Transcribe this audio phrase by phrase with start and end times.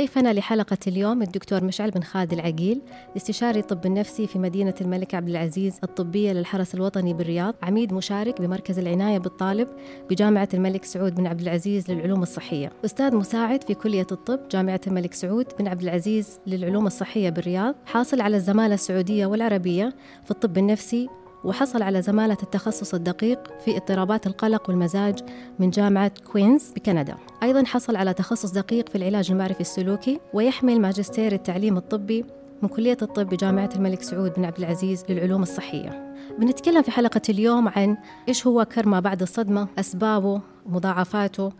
[0.00, 2.82] ضيفنا لحلقة اليوم الدكتور مشعل بن خالد العقيل
[3.16, 8.78] استشاري الطب النفسي في مدينة الملك عبد العزيز الطبية للحرس الوطني بالرياض عميد مشارك بمركز
[8.78, 9.68] العناية بالطالب
[10.10, 12.72] بجامعة الملك سعود بن عبد العزيز للعلوم الصحية.
[12.84, 18.20] أستاذ مساعد في كلية الطب جامعة الملك سعود بن عبد العزيز للعلوم الصحية بالرياض حاصل
[18.20, 19.94] على الزمالة السعودية والعربية
[20.24, 21.08] في الطب النفسي
[21.44, 25.18] وحصل على زمالة التخصص الدقيق في اضطرابات القلق والمزاج
[25.58, 27.16] من جامعة كوينز بكندا.
[27.42, 32.24] أيضا حصل على تخصص دقيق في العلاج المعرفي السلوكي ويحمل ماجستير التعليم الطبي
[32.62, 36.14] من كلية الطب بجامعة الملك سعود بن عبد العزيز للعلوم الصحية.
[36.38, 37.96] بنتكلم في حلقة اليوم عن
[38.28, 41.52] إيش هو كرما بعد الصدمة أسبابه مضاعفاته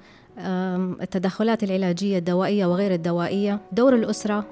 [1.02, 4.44] التدخلات العلاجية الدوائية وغير الدوائية دور الأسرة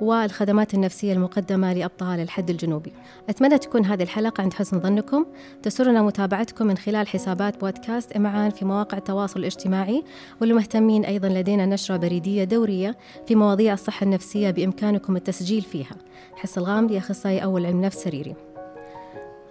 [0.00, 2.92] والخدمات النفسية المقدمة لأبطال الحد الجنوبي.
[3.28, 5.26] أتمنى تكون هذه الحلقة عند حسن ظنكم.
[5.62, 10.04] تسرنا متابعتكم من خلال حسابات بودكاست إمعان في مواقع التواصل الاجتماعي
[10.40, 15.96] والمهتمين أيضا لدينا نشرة بريدية دورية في مواضيع الصحة النفسية بإمكانكم التسجيل فيها.
[16.34, 18.34] حس الغامدي أخصائي أول علم نفس سريري.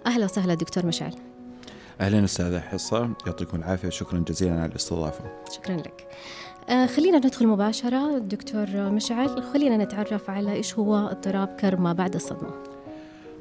[0.06, 1.14] أهلا وسهلا دكتور مشعل.
[2.00, 3.10] أهلا أستاذة حصة.
[3.26, 3.88] يعطيكم العافية.
[3.88, 5.24] شكرا جزيلا على الاستضافة.
[5.52, 6.08] شكرا لك.
[6.68, 8.18] خلينا ندخل مباشرة.
[8.18, 12.50] دكتور مشعل خلينا نتعرف على إيش هو اضطراب كرب ما بعد الصدمة.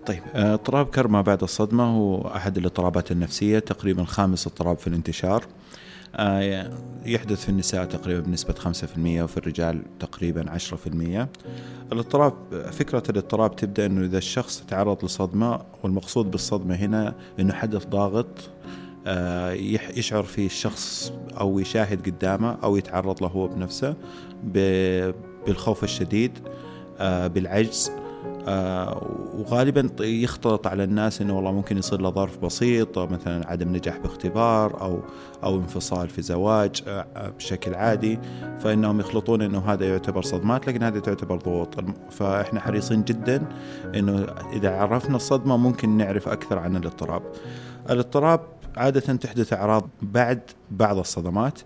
[0.06, 4.88] طيب آه، اضطراب كرب ما بعد الصدمة هو أحد الاضطرابات النفسية تقريبا خامس اضطراب في
[4.88, 5.44] الانتشار.
[6.16, 6.72] آه
[7.06, 11.28] يحدث في النساء تقريبا بنسبة 5% وفي الرجال تقريبا 10%
[11.92, 12.34] الاضطراب
[12.72, 18.85] فكرة الاضطراب تبدأ أنه إذا الشخص تعرض لصدمة والمقصود بالصدمة هنا أنه حدث ضاغط آه،
[19.98, 23.96] يشعر فيه الشخص أو يشاهد قدامه أو يتعرض له هو بنفسه
[25.46, 26.40] بالخوف الشديد
[27.00, 27.92] آه، بالعجز
[28.48, 33.98] آه، وغالبا يختلط على الناس إنه والله ممكن يصير له ظرف بسيط مثلا عدم نجاح
[33.98, 35.00] باختبار أو
[35.44, 36.84] أو انفصال في زواج
[37.38, 38.20] بشكل عادي
[38.60, 41.76] فإنهم يخلطون إنه هذا يعتبر صدمات لكن هذه تعتبر ضغوط
[42.12, 43.48] فإحنا حريصين جدا
[43.96, 47.22] إنه إذا عرفنا الصدمة ممكن نعرف أكثر عن الاضطراب.
[47.90, 48.42] الاضطراب
[48.78, 50.40] عادة تحدث أعراض بعد
[50.72, 51.60] بعض الصدمات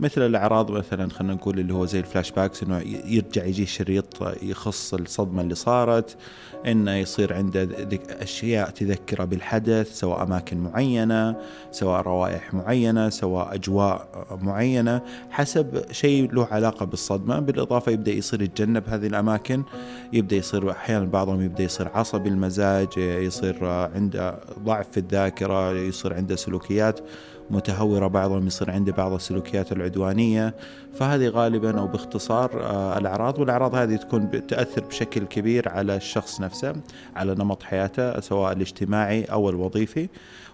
[0.00, 4.94] مثل الأعراض مثلا خلينا نقول اللي هو زي الفلاش باكس إنه يرجع يجي شريط يخص
[4.94, 6.16] الصدمة اللي صارت
[6.66, 7.68] إنه يصير عنده
[8.10, 11.36] أشياء تذكرة بالحدث سواء أماكن معينة
[11.70, 17.38] سواء روائح معينة سواء أجواء معينة حسب شيء له علاقة بالصدمة.
[17.38, 19.62] بالإضافة يبدأ يصير يتجنب هذه الأماكن
[20.12, 26.36] يبدأ يصير أحيانا بعضهم يبدأ يصير عصبي المزاج يصير عنده ضعف في الذاكرة يصير عنده
[26.36, 27.00] سلوكيات
[27.50, 30.54] متهورة بعضهم يصير عنده بعض السلوكيات العدوانية
[30.94, 36.74] فهذه غالبا أو باختصار آه، الأعراض والأعراض هذه تكون تأثر بشكل كبير على الشخص نفسه
[37.16, 40.08] على نمط حياته سواء الاجتماعي أو الوظيفي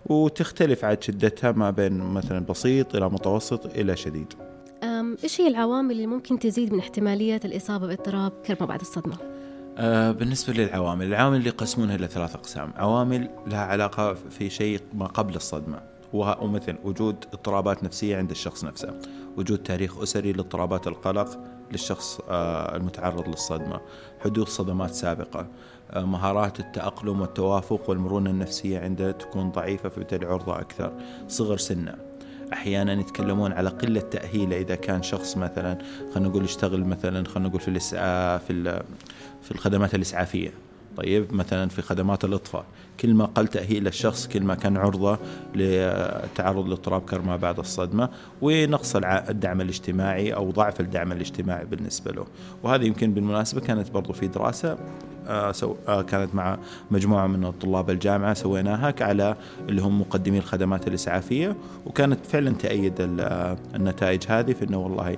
[0.06, 4.32] وتختلف عاد شدتها ما بين مثلا بسيط إلى متوسط إلى شديد.
[5.24, 9.16] إيش هي العوامل اللي ممكن تزيد من احتمالية الإصابة باضطراب كرب بعد الصدمة؟
[9.78, 12.72] آه بالنسبة للعوامل العوامل اللي يقسمونها إلى ثلاث أقسام.
[12.76, 15.91] عوامل لها علاقة في شيء ما قبل الصدمة.
[16.12, 18.94] ومثل وجود اضطرابات نفسية عند الشخص نفسه.
[19.36, 21.38] وجود تاريخ أسري لاضطرابات القلق
[21.72, 23.80] للشخص آه، المتعرض للصدمة.
[24.24, 25.46] حدوث صدمات سابقة.
[25.90, 30.92] آه، مهارات التأقلم والتوافق والمرونة النفسية عنده تكون ضعيفة فبالتالي عرضة أكثر.
[31.28, 31.94] صغر سنه.
[32.52, 34.60] أحيانا يتكلمون على قلة تأهيله.
[34.60, 35.78] إذا كان شخص مثلا
[36.14, 38.82] خلينا نقول يشتغل مثلا خلينا نقول في الإسعاف في
[39.42, 40.52] في الخدمات الإسعافية.
[40.96, 42.64] طيب مثلا في خدمات الاطفاء
[43.00, 45.18] كل ما قل تأهيل الشخص كل ما كان عرضة
[45.54, 48.08] للتعرض لاضطراب كرما بعد الصدمة
[48.42, 52.26] ونقص الدعم الاجتماعي أو ضعف الدعم الاجتماعي بالنسبة له.
[52.62, 54.78] وهذه يمكن بالمناسبة كانت برضو في دراسة
[55.86, 56.58] كانت مع
[56.90, 59.36] مجموعة من طلاب الجامعة سويناها على
[59.68, 65.16] اللي هم مقدمي الخدمات الإسعافية وكانت فعلا تأيد آه، النتائج هذه في أنه والله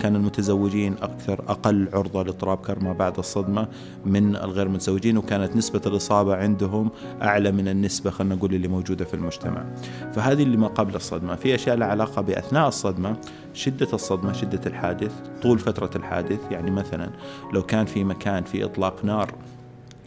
[0.00, 3.68] كان المتزوجين أكثر أقل عرضة لاضطراب كرما بعد الصدمة
[4.04, 6.90] من الغير متزوجين وكانت نسبة الإصابة عندهم
[7.22, 9.64] أعلى من النسبة خلينا نقول اللي موجودة في المجتمع.
[10.12, 11.34] فهذه اللي ما قبل الصدمة.
[11.34, 13.16] في أشياء لها علاقة بأثناء الصدمة
[13.56, 15.12] شدة الصدمة شدة الحادث
[15.42, 16.40] طول فترة الحادث.
[16.50, 17.10] يعني مثلا
[17.52, 19.34] لو كان في مكان في إطلاق نار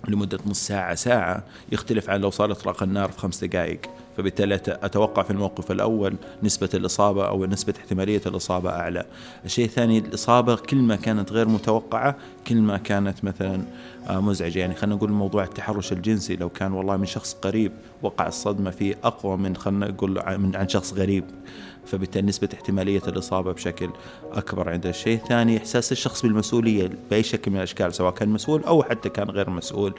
[0.08, 3.80] لمدة نص ساعة ساعة يختلف عن لو صار إطلاق النار في خمس دقائق.
[4.18, 9.06] فبالتالي أتوقع في الموقف الأول نسبة الإصابة أو نسبة احتمالية الإصابة أعلى.
[9.46, 12.16] الشيء الثاني الإصابة كل ما كانت غير متوقعة
[12.48, 13.62] كل ما كانت مثلا
[14.10, 14.60] آه، مزعجة.
[14.60, 16.36] يعني خلينا نقول موضوع التحرش الجنسي.
[16.36, 20.20] لو كان والله من شخص قريب وقع الصدمة فيه أقوى من خلينا نقول
[20.56, 21.24] عن شخص غريب.
[21.90, 23.90] فبالتالي نسبة احتمالية الإصابة بشكل
[24.32, 28.84] أكبر عند الشيء الثاني إحساس الشخص بالمسؤولية بأي شكل من الأشكال سواء كان مسؤول أو
[28.84, 29.94] حتى كان غير مسؤول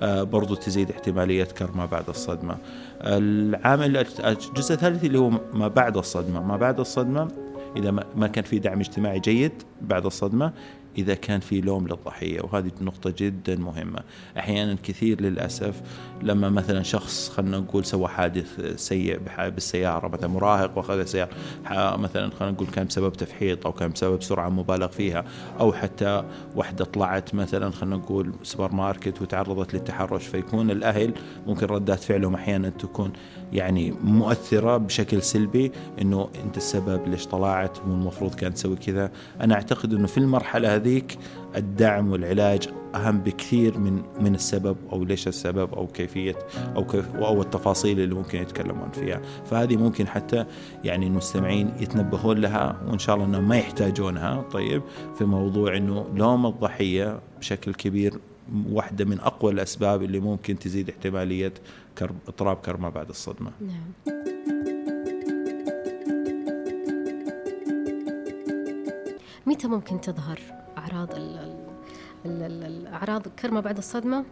[0.00, 2.56] آه، برضو تزيد احتمالية كرما بعد الصدمة.
[3.00, 7.28] العامل الجزء الثالث اللي هو ما بعد الصدمة ما بعد الصدمة
[7.76, 10.52] إذا ما كان في دعم اجتماعي جيد بعد الصدمة
[10.98, 14.00] إذا كان في لوم للضحية وهذه نقطة جدا مهمة.
[14.38, 15.82] أحيانا كثير للأسف
[16.22, 21.30] لما مثلا شخص خلينا نقول سوى حادث سيء بالسيارة مثلا مراهق وأخذ السيارة
[21.96, 25.24] مثلا خلينا نقول كان بسبب تفحيط أو كان بسبب سرعة مبالغ فيها
[25.60, 26.24] أو حتى
[26.56, 31.14] واحدة طلعت مثلا خلينا نقول سوبر ماركت وتعرضت للتحرش فيكون الأهل
[31.46, 33.12] ممكن ردات فعلهم أحيانا تكون
[33.52, 39.10] يعني مؤثرة بشكل سلبي إنه أنت السبب ليش طلعت مو المفروض كان تسوي كذا.
[39.40, 41.18] أنا أعتقد إنه في المرحلة هذيك
[41.56, 46.38] الدعم والعلاج أهم بكثير من من السبب أو ليش السبب أو كيفية
[46.76, 49.20] أو كيف أو التفاصيل اللي ممكن يتكلمون فيها.
[49.44, 50.46] فهذه ممكن حتى
[50.84, 54.44] يعني المستمعين يتنبهون لها وإن شاء الله إنهم ما يحتاجونها.
[54.52, 54.82] طيب
[55.18, 58.14] في موضوع إنه لوم الضحية بشكل كبير
[58.70, 61.54] واحدة من أقوى الأسباب اللي ممكن تزيد احتمالية
[61.98, 63.50] كرب اضطراب كرما بعد الصدمة.
[63.60, 64.14] نعم.
[69.46, 70.40] متى ممكن تظهر
[70.78, 71.38] أعراض ال
[72.26, 74.24] ال ال الأعراض كرما بعد الصدمة؟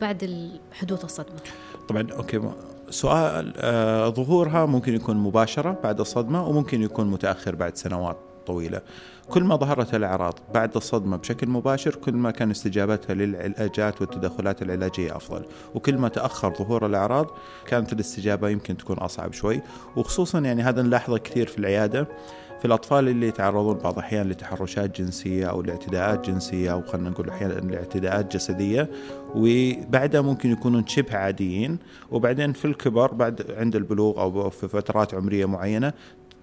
[0.00, 1.40] بعد حدوث الصدمة.
[1.88, 2.52] طبعا أوكي
[2.90, 8.16] سؤال آه ظهورها ممكن يكون مباشرة بعد الصدمة وممكن يكون متأخر بعد سنوات.
[8.46, 8.80] طويلة.
[9.28, 15.16] كل ما ظهرت الأعراض بعد الصدمة بشكل مباشر كل ما كان استجابتها للعلاجات والتدخلات العلاجية
[15.16, 15.44] أفضل.
[15.74, 17.26] وكل ما تأخر ظهور الأعراض
[17.66, 19.60] كانت الاستجابة يمكن تكون أصعب شوي.
[19.96, 22.08] وخصوصا يعني هذا نلاحظه كثير في العيادة
[22.58, 27.52] في الأطفال اللي يتعرضون بعض الأحيان لتحرشات جنسية أو لاعتداءات جنسية أو خلينا نقول أحيانا
[27.52, 28.90] لاعتداءات جسدية.
[29.34, 31.78] وبعدها ممكن يكونون شبه عاديين.
[32.10, 35.92] وبعدين في الكبر بعد عند البلوغ أو في فترات عمرية معينة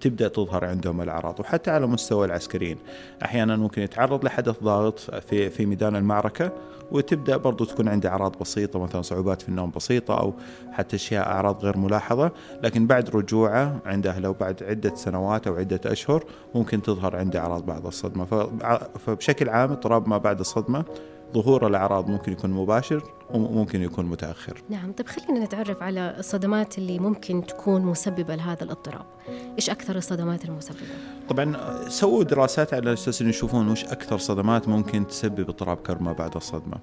[0.02, 2.78] تبدأ تظهر عندهم الأعراض وحتى على مستوى العسكريين.
[3.24, 6.52] أحيانا ممكن يتعرض لحدث ضاغط في في ميدان المعركة
[6.90, 10.34] وتبدأ برضو تكون عنده أعراض بسيطة مثلا صعوبات في النوم بسيطة أو
[10.72, 12.32] حتى أشياء أعراض غير ملاحظة.
[12.62, 17.66] لكن بعد رجوعه عند أهله وبعد عدة سنوات أو عدة أشهر ممكن تظهر عنده أعراض
[17.66, 18.24] بعد الصدمة.
[19.06, 20.84] فبشكل عام اضطراب ما بعد الصدمة
[21.34, 24.62] ظهور الأعراض ممكن يكون مباشر وممكن يكون متأخر.
[24.68, 29.06] نعم طيب خلينا نتعرف على الصدمات اللي ممكن تكون مسببة لهذا الاضطراب.
[29.56, 30.80] إيش أكثر الصدمات المسببة؟
[31.28, 31.56] طبعا
[31.88, 36.76] سووا دراسات على أساس يشوفون وش أكثر صدمات ممكن تسبب اضطراب كرما بعد الصدمة.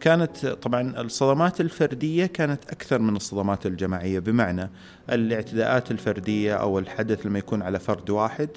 [0.00, 4.70] كانت طبعا الصدمات الفردية كانت أكثر من الصدمات الجماعية بمعنى
[5.10, 8.48] الاعتداءات الفردية أو الحدث لما يكون على فرد واحد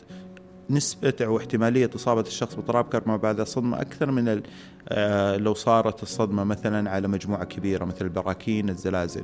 [0.69, 4.41] نسبة أو احتمالية إصابة الشخص باضطراب كرما بعد الصدمة أكثر من
[4.89, 9.23] آه، لو صارت الصدمة مثلا على مجموعة كبيرة مثل البراكين الزلازل.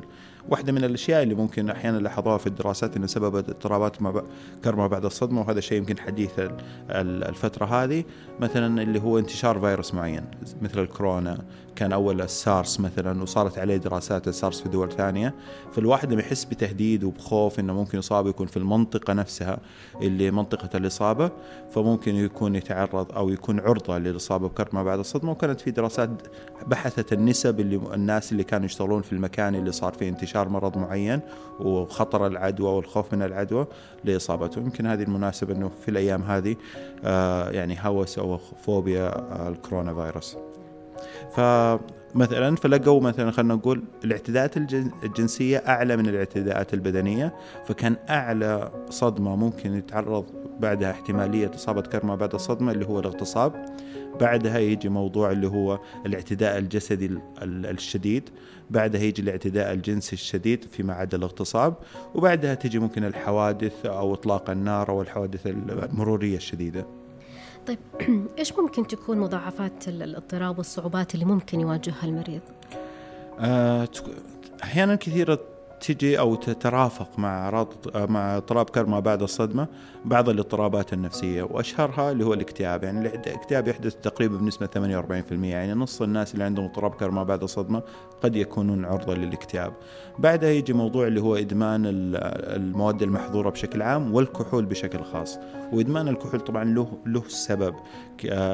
[0.50, 5.42] واحدة من الأشياء اللي ممكن أحيانا لاحظوها في الدراسات أن سبب اضطرابات ما بعد الصدمة
[5.42, 6.32] وهذا شيء يمكن حديث
[6.90, 8.04] الفترة هذه.
[8.40, 10.24] مثلا اللي هو انتشار فيروس معين
[10.62, 11.38] مثل الكورونا.
[11.82, 15.34] كان أول السارس مثلا وصارت عليه دراسات السارس في دول ثانية.
[15.72, 19.60] فالواحد لما يحس بتهديد وبخوف أنه ممكن إصابة يكون في المنطقة نفسها
[20.02, 21.32] اللي منطقة الإصابة.
[21.72, 25.32] فممكن يكون يتعرض أو يكون عرضة للإصابة بكرما بعد الصدمة.
[25.32, 26.10] وكانت في دراسات
[26.68, 31.20] بحثت النسب اللي الناس اللي كانوا يشتغلون في المكان اللي صار فيه انتشار مرض معين
[31.60, 33.68] وخطر العدوى والخوف من العدوى
[34.04, 34.60] لإصابته.
[34.60, 36.56] يمكن هذه المناسبة إنه في الأيام هذه
[37.04, 39.12] آه يعني هوس أو فوبيا
[39.50, 40.38] الكورونا فيروس.
[41.32, 44.58] فمثلا فلقوا مثلا خلينا نقول الاعتداءات
[45.04, 47.36] الجنسية أعلى من الاعتداءات البدنية
[47.66, 50.26] فكان أعلى صدمة ممكن يتعرض
[50.60, 53.66] بعدها احتمالية إصابة كرما بعد الصدمة اللي هو الاغتصاب.
[54.20, 58.30] بعدها يجي موضوع اللي هو الاعتداء الجسدي الشديد.
[58.70, 61.76] بعدها يجي الاعتداء الجنسي الشديد فيما عدا الاغتصاب.
[62.16, 67.01] وبعدها تجي ممكن الحوادث أو إطلاق النار أو الحوادث المرورية الشديدة.
[67.68, 67.80] طيب
[68.40, 72.42] إيش ممكن تكون مضاعفات الاضطراب والصعوبات اللي ممكن يواجهها المريض؟
[73.40, 73.88] آه
[74.64, 75.40] أحيانا كثيرة
[75.82, 79.68] تجي أو تترافق مع اعراض مع اضطراب كرما بعد الصدمة
[80.06, 82.84] بعض الاضطرابات النفسية وأشهرها اللي هو الاكتئاب.
[82.84, 87.84] يعني الاكتئاب يحدث تقريبا بنسبة 48% يعني نص الناس اللي عندهم اضطراب كرما بعد الصدمة
[88.24, 89.74] قد يكونون عرضة للاكتئاب.
[90.20, 95.40] بعدها يجي موضوع اللي هو إدمان المواد المحظورة بشكل عام والكحول بشكل خاص.
[95.74, 97.76] وإدمان الكحول طبعا له له سبب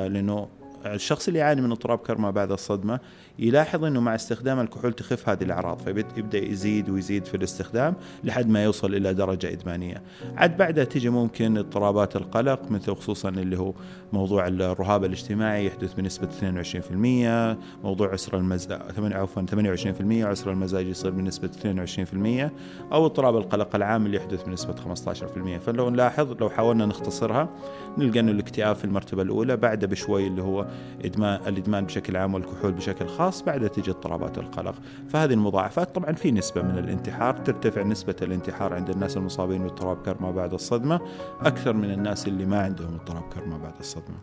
[0.09, 0.47] لأنه
[0.85, 2.99] الشخص اللي يعاني من اضطراب كرما بعد الصدمة
[3.39, 8.63] يلاحظ إنه مع استخدام الكحول تخف هذه الأعراض فيبدا يزيد ويزيد في الاستخدام لحد ما
[8.63, 10.01] يوصل إلى درجة إدمانية.
[10.37, 13.73] عاد بعدها تيجي ممكن اضطرابات القلق مثل خصوصا اللي هو
[14.13, 21.47] موضوع الرهاب الاجتماعي يحدث بنسبة 22%، موضوع عسر المزاج عفوا 28% عسر المزاج يصير بنسبة
[21.47, 22.51] 22%
[22.93, 27.49] أو اضطراب القلق العام اللي يحدث بنسبة 15%، فلو نلاحظ لو حاولنا نختصرها
[27.97, 30.67] نلقى إنه الاكتئاب في المرتبة الأولى بعده بشوي اللي هو
[31.05, 34.75] ادمان الإدمان بشكل عام والكحول بشكل خاص خاص بعدها تجي اضطرابات القلق
[35.09, 40.31] فهذه المضاعفات طبعا في نسبة من الانتحار ترتفع نسبة الانتحار عند الناس المصابين باضطراب كرما
[40.31, 40.99] بعد الصدمة
[41.39, 44.17] أكثر من الناس اللي ما عندهم اضطراب كرما بعد الصدمة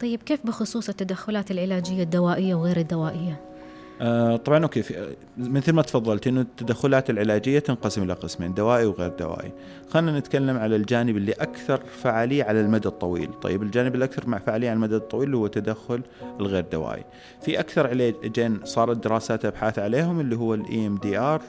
[0.00, 3.49] طيب كيف بخصوص التدخلات العلاجية الدوائية وغير الدوائية؟
[4.00, 9.08] آه طبعا okay في مثل ما تفضلت إنه التدخلات العلاجية تنقسم إلى قسمين دوائي وغير
[9.08, 9.52] دوائي.
[9.88, 14.68] خلينا نتكلم على الجانب اللي أكثر فعالية على المدى الطويل، طيب الجانب الأكثر مع فعالية
[14.68, 16.00] على المدى الطويل هو التدخل
[16.40, 17.04] الغير دوائي.
[17.42, 21.42] في أكثر علاجين صارت دراسات أبحاث عليهم اللي هو ال EMDR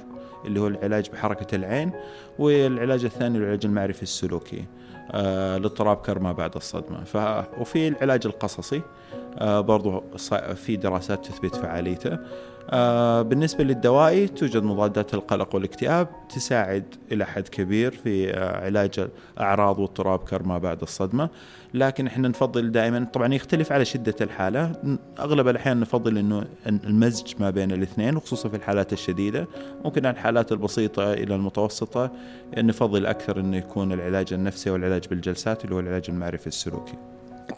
[0.46, 1.92] اللي هو العلاج بحركة العين
[2.40, 4.66] والعلاج الثاني العلاج المعرفي السلوكي.
[5.12, 7.04] آه لاضطراب كرما بعد الصدمة.
[7.04, 7.18] ف...
[7.62, 8.82] وفي العلاج القصصي
[9.38, 10.04] آه برضو
[10.56, 12.20] في دراسات تثبت فعاليته.
[13.24, 19.08] بالنسبة للدوائي توجد مضادات القلق والاكتئاب تساعد إلى حد كبير في آه علاج
[19.40, 21.30] أعراض واضطراب كرما بعد الصدمة.
[21.74, 24.72] لكن إحنا نفضل دائما طبعا يختلف على شدة الحالة.
[25.20, 29.48] أغلب الأحيان نفضل أنه المزج ما بين الاثنين وخصوصا في الحالات الشديدة.
[29.86, 32.12] ممكن الحالات البسيطة إلى المتوسطة
[32.58, 36.96] نفضل أكثر أنه يكون العلاج النفسي والعلاج بالجلسات اللي هو العلاج المعرفي السلوكي.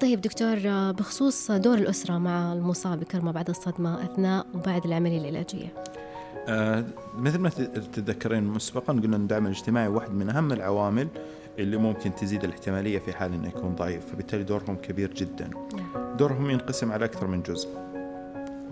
[0.02, 0.56] طيب دكتور
[0.92, 5.74] بخصوص دور الأسرة مع المصاب بكرمة بعد الصدمة أثناء وبعد العملية العلاجية.
[6.48, 6.86] آه
[7.18, 11.08] مثل ما تتذكرين مسبقا قلنا أن الدعم الاجتماعي واحد من أهم العوامل
[11.60, 15.50] اللي ممكن تزيد الاحتمالية في حال أنه يكون ضعيف فبالتالي دورهم كبير جدا.
[15.76, 16.18] نعم.
[16.18, 17.70] دورهم ينقسم على أكثر من جزء.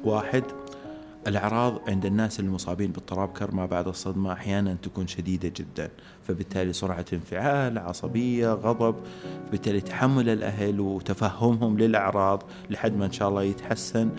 [0.04, 0.44] واحد
[1.28, 5.90] الأعراض عند الناس المصابين باضطراب كرما بعد الصدمة أحيانا تكون شديدة جدا
[6.28, 8.96] فبالتالي سرعة انفعال عصبية غضب
[9.52, 14.10] بالتالي تحمل الأهل وتفهمهم للأعراض لحد ما إن شاء الله يتحسن.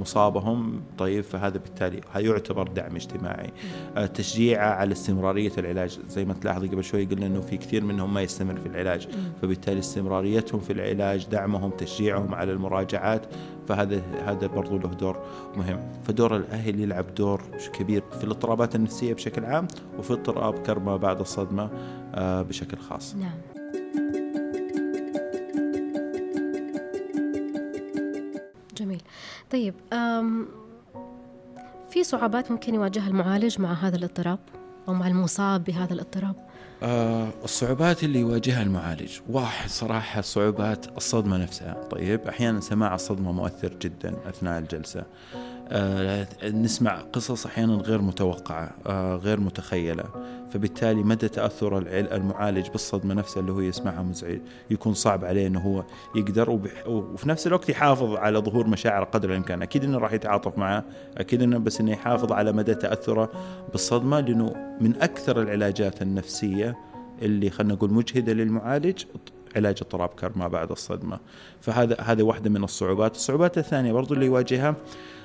[0.00, 0.82] مصابهم.
[0.98, 3.50] طيب فهذا بالتالي يعتبر دعم اجتماعي.
[3.96, 5.98] آه، تشجيعه على استمرارية العلاج.
[6.08, 9.08] زي ما تلاحظي قبل شوي قلنا أنه في كثير منهم ما يستمر في العلاج.
[9.42, 13.26] فبالتالي استمراريتهم في العلاج دعمهم تشجيعهم على المراجعات
[13.68, 15.18] فهذا هذا برضو له دور
[15.56, 15.80] مهم.
[16.04, 17.42] فدور الأهل يلعب دور
[17.72, 19.66] كبير في الاضطرابات النفسية بشكل عام
[19.98, 21.70] وفي اضطراب كربة بعد الصدمة
[22.14, 23.14] آه، بشكل خاص.
[23.14, 23.59] نعم.
[29.50, 29.74] طيب
[31.90, 34.38] في صعوبات ممكن يواجهها المعالج مع هذا الاضطراب
[34.88, 36.34] أو مع المصاب بهذا الاضطراب؟
[36.82, 39.18] آه الصعوبات اللي يواجهها المعالج.
[39.28, 41.74] واحد صراحة صعوبات الصدمة نفسها.
[41.90, 45.04] طيب أحيانا سماع الصدمة مؤثر جدا أثناء الجلسة.
[46.44, 50.04] نسمع قصص أحيانا غير متوقعة آه غير متخيلة.
[50.50, 54.38] فبالتالي مدى تأثر المعالج بالصدمة نفسها اللي هو يسمعها مزعج
[54.70, 55.84] يكون صعب عليه إنه هو
[56.14, 56.50] يقدر
[56.86, 59.62] وفي نفس الوقت يحافظ على ظهور مشاعره قدر الإمكان.
[59.62, 60.84] أكيد إنه راح يتعاطف معه
[61.18, 63.30] أكيد إنه بس إنه يحافظ على مدى تأثره
[63.72, 66.76] بالصدمة لأنه من أكثر العلاجات النفسية
[67.22, 69.04] اللي خلينا نقول مجهدة للمعالج
[69.56, 71.18] علاج اضطراب كرما بعد الصدمة.
[71.60, 73.14] فهذا هذه واحدة من الصعوبات.
[73.14, 74.74] الصعوبات الثانية برضو اللي يواجهها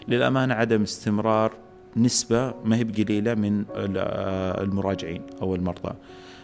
[0.07, 1.53] للأمانة عدم استمرار
[1.97, 5.93] نسبة ما هي بقليلة من المراجعين أو المرضى.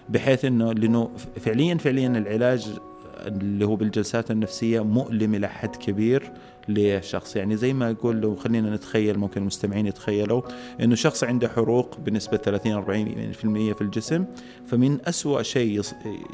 [0.09, 2.69] بحيث أنه لأنه فعليا فعليا العلاج
[3.27, 6.31] اللي هو بالجلسات النفسية مؤلم إلى حد كبير.
[6.69, 7.35] لشخص.
[7.35, 10.41] يعني زي ما أقول لو خلينا نتخيل ممكن المستمعين يتخيلوا
[10.81, 14.25] أنه شخص عنده حروق بنسبة 30 40% في الجسم.
[14.67, 15.81] فمن أسوأ شيء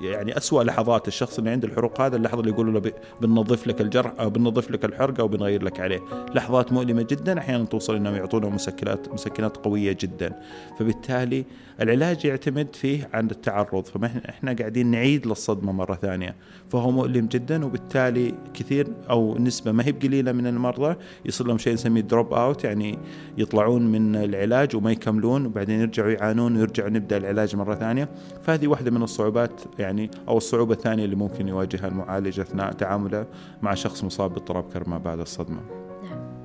[0.01, 2.91] يعني أسوأ لحظات الشخص اللي عنده الحروق هذا اللحظة اللي يقولوا له
[3.21, 5.99] بننظف لك الجرح أو بننظف لك الحرقة أو بنغير لك عليه.
[6.35, 10.39] لحظات مؤلمة جدا أحيانا توصل أنهم يعطونه مسكنات مسكنات قوية جدا.
[10.79, 11.45] فبالتالي
[11.81, 13.85] العلاج يعتمد فيه عن التعرض.
[13.85, 16.35] فما إحنا قاعدين نعيد للصدمة مرة ثانية.
[16.69, 20.95] فهو مؤلم جدا وبالتالي كثير أو نسبة ما هي بقليلة من المرضى
[21.25, 22.99] يصير لهم شيء نسميه drop out يعني
[23.37, 28.09] يطلعون من العلاج وما يكملون وبعدين يرجعوا يعانون ويرجعوا نبدأ العلاج مرة ثانية
[28.43, 33.25] فهذه واحدة من الصعوبات يعني أو الصعوبة الثانية اللي ممكن يواجهها المعالج أثناء تعامله
[33.61, 35.59] مع شخص مصاب باضطراب كرب ما بعد الصدمة.
[36.03, 36.37] نعم.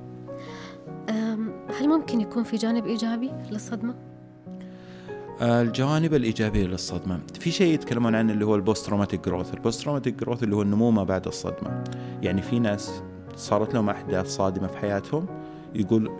[1.79, 3.95] هل ممكن يكون في جانب إيجابي للصدمة؟
[5.41, 9.81] الجوانب الإيجابية للصدمة في شيء يتكلمون عنه اللي هو ال post traumatic growth ال post
[9.81, 11.83] traumatic growth اللي هو النمو ما بعد الصدمة
[12.21, 13.03] يعني في ناس
[13.35, 15.25] صارت لهم أحداث صادمة في حياتهم.
[15.75, 16.11] يقول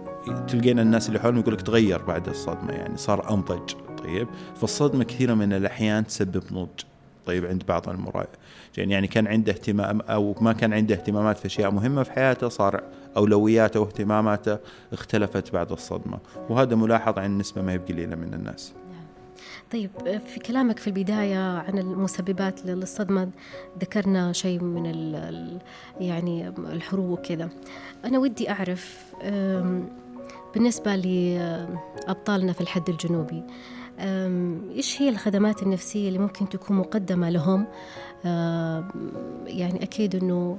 [0.48, 3.74] تلقين الناس اللي حولهم يقول لك تغير بعد الصدمة يعني صار أنضج.
[4.04, 6.84] طيب؟ فالصدمة كثيرة من الأحيان تسبب نضج.
[7.26, 8.28] طيب؟ عند بعض المراجعين
[8.92, 12.84] يعني كان عنده اهتمام أو ما كان عنده اهتمامات في أشياء مهمة في حياته صار
[13.18, 14.58] أولوياته واهتماماته
[14.94, 16.18] اختلفت بعد الصدمة.
[16.50, 18.74] وهذا ملاحظ عن نسبه ما هي قليله من الناس.
[19.74, 19.90] طيب
[20.26, 23.30] في كلامك في البداية عن المسببات للصدمة
[23.80, 25.60] ذكرنا شيء من ال
[26.00, 27.50] يعني الحروب وكذا.
[28.06, 29.14] أنا ودي أعرف
[30.54, 33.44] بالنسبة لأبطالنا في الحد الجنوبي
[34.76, 37.66] إيش هي الخدمات النفسية اللي ممكن تكون مقدمة لهم؟
[39.46, 40.58] يعني أكيد أنه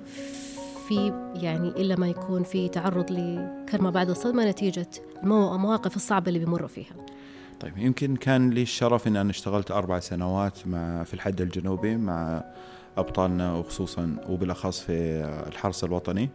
[0.89, 4.89] في يعني إلا ما يكون في تعرض لكرمة بعد الصدمة نتيجة
[5.23, 6.95] المواقف الصعبة اللي بيمروا فيها.
[7.61, 12.45] طيب يمكن كان لي الشرف إن أنا اشتغلت أربع سنوات مع في الحد الجنوبي مع
[12.97, 14.93] أبطالنا وخصوصا وبالأخص في
[15.49, 16.31] الحرس الوطني.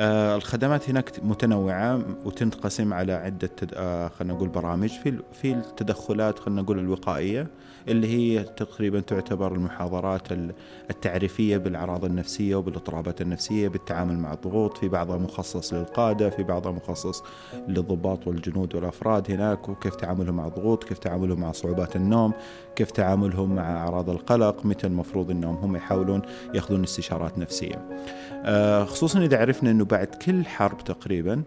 [0.00, 4.88] الخدمات هناك متنوعة وتنقسم على عدة آه خلينا نقول برامج.
[4.88, 7.46] في في التدخلات خلينا نقول الوقائية
[7.88, 10.32] اللي هي تقريبا تعتبر المحاضرات
[10.90, 14.78] التعريفية بالأعراض النفسية وبالاضطرابات النفسية بالتعامل مع الضغوط.
[14.78, 17.22] في بعضها مخصص للقادة في بعضها مخصص
[17.68, 22.32] للضباط والجنود والأفراد هناك وكيف تعاملهم مع الضغوط كيف تعاملهم مع صعوبات النوم
[22.76, 26.22] كيف تعاملهم مع أعراض القلق متى المفروض أنهم هم يحاولون
[26.54, 27.88] يأخذون استشارات نفسية.
[28.44, 31.42] آه، خصوصا إذا عرفنا أنه بعد كل حرب تقريبا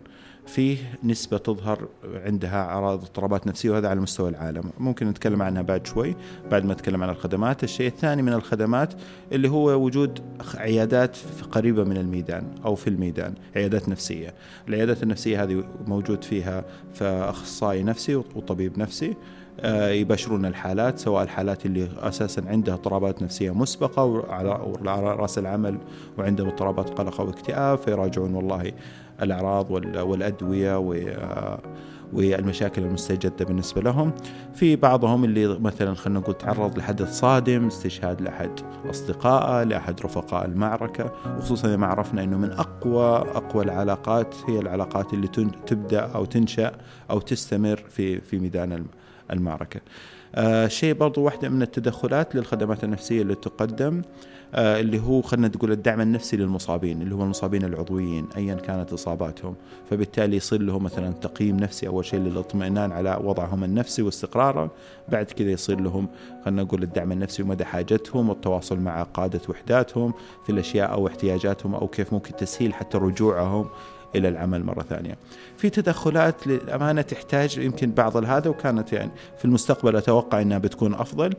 [0.48, 1.88] فيه نسبة تظهر
[2.25, 4.63] عندها أعراض اضطرابات نفسية وهذا على مستوى العالم.
[4.79, 6.15] ممكن نتكلم عنها بعد شوي
[6.51, 7.63] بعد ما نتكلم عن الخدمات.
[7.63, 8.93] الشيء الثاني من الخدمات
[9.31, 10.19] اللي هو وجود
[10.55, 11.17] عيادات
[11.51, 14.33] قريبة من الميدان أو في الميدان عيادات نفسية.
[14.67, 16.63] العيادات النفسية هذه موجود فيها
[17.01, 19.15] أخصائي نفسي وطبيب نفسي.
[19.60, 25.77] آه، يباشرون الحالات سواء الحالات اللي أساسا عندها اضطرابات نفسية مسبقة وعلى رأس العمل
[26.17, 28.72] وعندهم اضطرابات قلق أو اكتئاب فيراجعون والله
[29.22, 30.77] الأعراض والأدوية
[32.13, 34.12] والمشاكل المستجدة بالنسبة لهم.
[34.53, 38.51] في بعضهم اللي مثلا خلينا نقول تعرض لحدث صادم استشهاد لأحد
[38.89, 45.27] أصدقائه لأحد رفقاء المعركة وخصوصا ما عرفنا أنه من أقوى أقوى العلاقات هي العلاقات اللي
[45.67, 46.72] تبدأ أو تنشأ
[47.10, 49.00] أو تستمر في في ميدان المعركة
[50.35, 54.01] آه شيء برضو واحدة من التدخلات للخدمات النفسية اللي تقدم
[54.55, 59.55] آه اللي هو خلينا نقول الدعم النفسي للمصابين اللي هم المصابين العضويين ايا كانت إصاباتهم.
[59.89, 64.71] فبالتالي يصير لهم مثلا تقييم نفسي أول شيء للاطمئنان على وضعهم النفسي واستقراره
[65.10, 66.08] بعد كذا يصير لهم
[66.45, 70.13] خلينا نقول الدعم النفسي ومدى حاجتهم والتواصل مع قادة وحداتهم
[70.45, 73.69] في الأشياء أو احتياجاتهم أو كيف ممكن تسهيل حتى رجوعهم
[74.15, 75.17] إلى العمل مرة ثانية.
[75.58, 81.34] في تدخلات للأمانة تحتاج يمكن بعض هذا وكانت يعني في المستقبل أتوقع إنها بتكون أفضل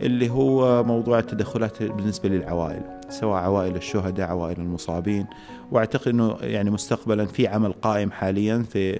[0.00, 5.26] اللي هو موضوع التدخلات بالنسبة للعوائل سواء عوائل الشهداء عوائل المصابين
[5.70, 8.98] وأعتقد إنه يعني مستقبلا في عمل قائم حاليا في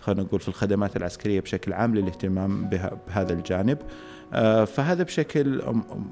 [0.00, 3.78] خلينا نقول في الخدمات العسكرية بشكل عام للاهتمام بهذا الجانب.
[4.34, 5.62] آه، فهذا بشكل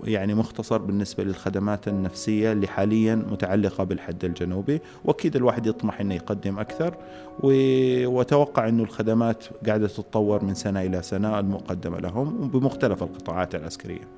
[0.05, 4.81] يعني مختصر بالنسبة للخدمات النفسية اللي حاليا متعلقة بالحد الجنوبي.
[5.05, 6.97] وأكيد الواحد يطمح أنه يقدم أكثر.
[7.41, 14.09] وأتوقع أنه الخدمات قاعدة تتطور من سنة إلى سنة المقدمة لهم بمختلف القطاعات العسكرية.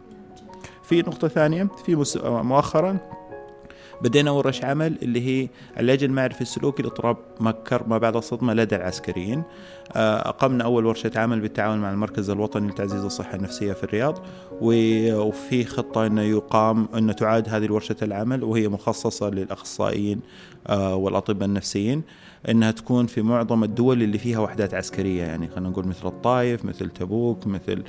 [0.83, 2.99] في نقطة ثانية في مؤخرا
[4.03, 9.43] بدينا ورش عمل اللي هي العلاج المعرفي السلوكي لاضطراب مكر ما بعد الصدمة لدى العسكريين.
[9.93, 14.19] آه، أقمنا أول ورشة عمل بالتعاون مع المركز الوطني لتعزيز الصحة النفسية في الرياض
[14.61, 20.21] وفي خطة أنه يقام أن تعاد هذه الورشة العمل وهي مخصصة للأخصائيين
[20.67, 22.03] آه، والأطباء النفسيين
[22.49, 26.91] إنها تكون في معظم الدول اللي فيها وحدات عسكرية يعني خلينا نقول مثل الطائف مثل
[26.91, 27.83] تبوك مثل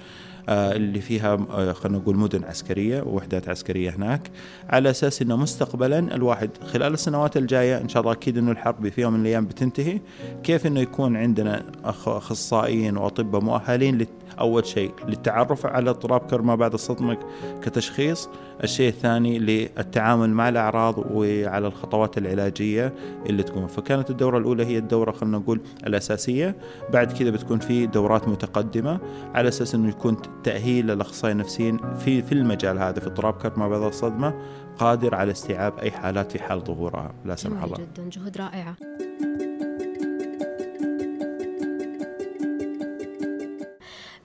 [0.49, 4.31] اللي فيها آه، خلينا نقول مدن عسكرية ووحدات عسكرية هناك
[4.69, 9.01] على أساس إنه مستقبلا الواحد خلال السنوات الجاية إن شاء الله أكيد إنه الحرب في
[9.01, 9.99] يوم من الأيام بتنتهي
[10.43, 13.97] كيف إنه يكون عندنا أخصائيين وأطباء مؤهلين
[14.39, 17.17] أول شيء للتعرف على اضطراب كرب ما بعد الصدمه
[17.61, 18.29] كتشخيص.
[18.63, 22.93] الشيء الثاني للتعامل مع الأعراض وعلى الخطوات العلاجية
[23.25, 23.67] اللي تكون.
[23.67, 26.55] فكانت الدورة الأولى هي الدورة خلينا نقول الأساسية.
[26.93, 28.99] بعد كذا بتكون في دورات متقدمة
[29.35, 33.67] على أساس إنه يكون تأهيل الاخصائيين النفسيين في في المجال هذا في اضطراب كرب ما
[33.67, 34.33] بعد الصدمة
[34.77, 37.11] قادر على استيعاب أي حالات في حال ظهورها.
[37.25, 37.77] لا سمح الله.
[37.77, 38.75] جدا جهد رائعه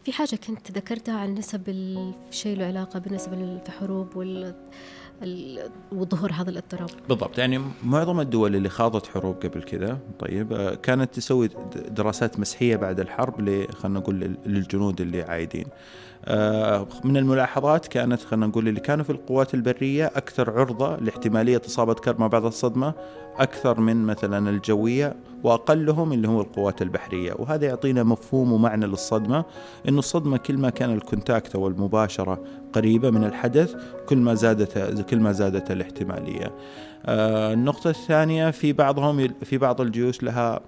[0.07, 4.55] في حاجة كنت ذكرتها عن نسب الشيء له علاقة بالنسبة للحروب وال
[5.93, 6.91] وظهور هذا الاضطراب.
[7.09, 11.51] بالضبط يعني معظم الدول اللي خاضت حروب قبل كذا طيب آه، كانت تسوي
[11.89, 13.35] دراسات مسحيه بعد الحرب
[13.71, 15.67] خلينا نقول للجنود اللي عايدين.
[17.05, 22.31] من الملاحظات كانت خلينا نقول اللي كانوا في القوات البرية أكثر عرضة لاحتمالية إصابة كرب
[22.31, 22.95] بعد الصدمة
[23.39, 27.35] أكثر من مثلا الجوية وأقلهم اللي هو القوات البحرية.
[27.39, 29.45] وهذا يعطينا مفهوم ومعنى للصدمة
[29.89, 33.75] أنه الصدمة كل ما كان الكونتاكت أو المباشرة قريبة من الحدث
[34.09, 36.53] كل ما زادت كل ما زادت الاحتمالية.
[37.07, 40.61] آه، النقطة الثانية في بعضهم في بعض الجيوش لها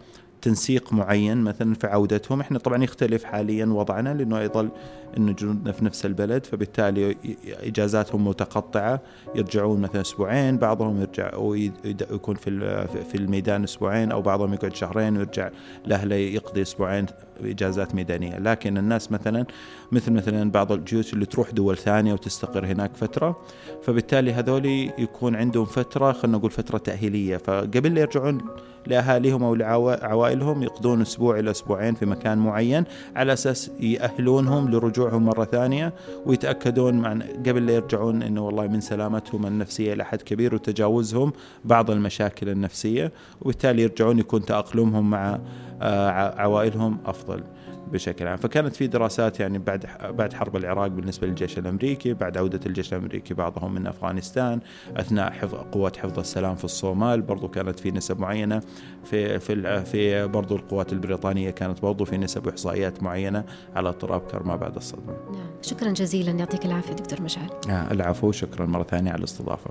[0.42, 2.40] تنسيق معين مثلا في عودتهم.
[2.40, 4.68] إحنا طبعا يختلف حاليا وضعنا لأنه يظل
[5.16, 9.00] انه جنودنا في نفس البلد فبالتالي إجازاتهم متقطعة.
[9.34, 15.50] يرجعون مثلا أسبوعين بعضهم يرجع ويكون في في الميدان أسبوعين أو بعضهم يقعد شهرين ويرجع
[15.86, 17.06] لأهله يقضي أسبوعين
[17.44, 18.38] إجازات ميدانية.
[18.38, 19.46] لكن الناس مثلا
[19.92, 23.36] مثل مثلا بعض الجيوش اللي تروح دول ثانية وتستقر هناك فترة.
[23.82, 24.66] فبالتالي هذول
[24.98, 27.36] يكون عندهم فترة خلينا نقول فترة تأهيلية.
[27.36, 28.40] فقبل لا يرجعون
[28.86, 32.84] لأهاليهم أو لعوائلهم يقضون أسبوع إلى أسبوعين في مكان معين
[33.16, 35.92] على أساس يأهلونهم لرجوعهم مرة ثانية
[36.26, 41.32] ويتأكدون قبل لا يرجعون إنه والله من سلامتهم النفسية إلى حد كبير وتجاوزهم
[41.64, 43.12] بعض المشاكل النفسية.
[43.42, 45.38] وبالتالي يرجعون يكون تأقلمهم مع
[45.82, 47.42] آه، عوائلهم أفضل.
[47.88, 52.60] بشكل عام فكانت في دراسات يعني بعد بعد حرب العراق بالنسبة للجيش الأمريكي بعد عودة
[52.66, 54.60] الجيش الأمريكي بعضهم من أفغانستان
[54.96, 58.62] أثناء حفظ قوات حفظ السلام في الصومال برضو كانت في نسب معينة
[59.04, 63.44] في في في برضو القوات البريطانية كانت برضو في نسب واحصائيات معينة
[63.76, 65.12] على اضطراب كرما بعد الصدمة.
[65.32, 67.48] نعم شكرا جزيلا يعطيك العافية دكتور مشعل.
[67.68, 69.70] العفو شكرا مرة ثانية على الاستضافة.